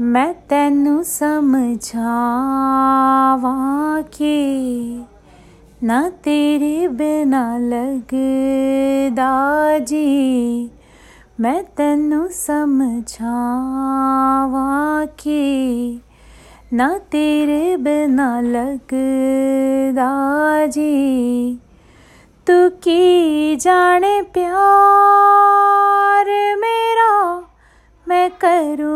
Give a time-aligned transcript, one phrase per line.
[0.00, 2.02] मैं तेनू समझावा
[4.02, 4.96] के
[5.86, 10.70] ना तेरे बिना लगदा जी।
[11.40, 15.96] मैं तेनू समझावा के
[16.72, 21.58] ना तेरे बिना लगदा जी।
[22.46, 27.42] तू की जाने प्यार मेरा
[28.08, 28.91] मैं करूँ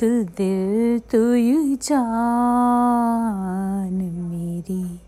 [0.00, 5.00] तू दिल तू जान मेरी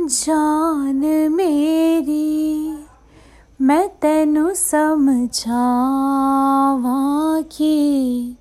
[0.00, 2.78] जान मेरी।
[3.60, 8.36] मैं तेनू समझावां कि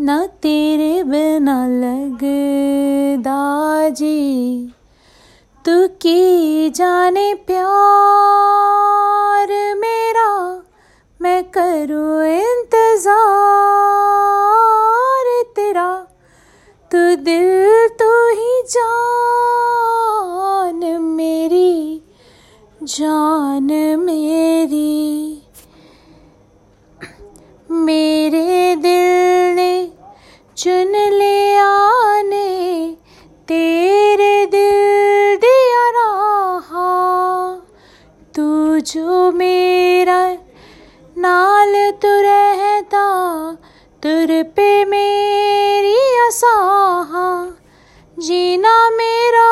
[0.00, 4.72] ना तेरे बिना लगदा जी।
[5.64, 8.27] तू की जाने प्यार
[16.90, 22.02] तू दिल तो ही जान मेरी
[22.82, 25.42] जान मेरी।
[27.70, 29.92] मेरे दिल ने
[30.56, 32.96] चुन लिया ने
[33.48, 36.90] तेरे दिल दिया रहा।
[38.34, 38.46] तू
[38.92, 40.20] जो मेरा
[41.18, 43.04] नाल तू रहता,
[44.02, 45.47] तुर पे मेरी
[46.28, 47.28] असाहा
[48.18, 49.50] जीना मेरा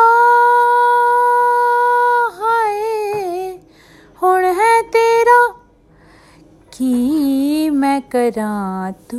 [2.33, 2.81] हाय।
[4.23, 5.39] हुण है तेरा
[6.75, 8.51] की मैं करा
[9.11, 9.19] तू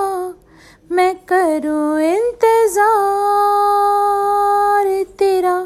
[0.90, 2.94] मैं करूँ इंतज़ार।
[5.18, 5.58] तेरा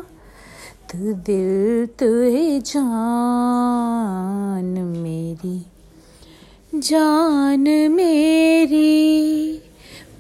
[0.90, 5.58] तू दिल तू ही जान मेरी।
[6.80, 9.62] जान मेरी,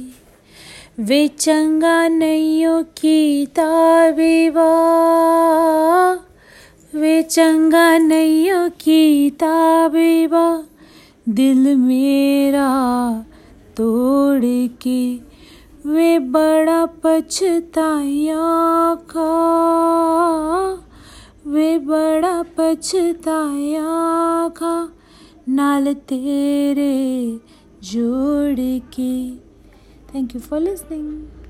[0.98, 6.14] वे चंगा नहीं कीता विवाह
[6.98, 10.62] वे चंगा नहीं कीता विवाह
[11.28, 12.70] दिल मेरा
[13.76, 15.33] तोड़ के
[15.86, 18.38] वे बड़ा पछताया
[19.16, 19.30] का।
[21.46, 23.84] वे बड़ा पछताया
[24.48, 24.92] का।
[25.48, 27.40] नाल तेरे
[27.82, 29.36] जोड़ के।
[30.14, 31.43] Thank you for listening